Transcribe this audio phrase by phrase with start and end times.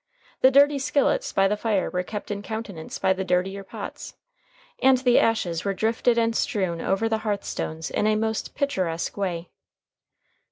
[0.41, 4.15] The dirty skillets by the fire were kept in countenance by the dirtier pots,
[4.81, 9.15] and the ashes were drifted and strewn over the hearth stones in a most picturesque
[9.15, 9.49] way.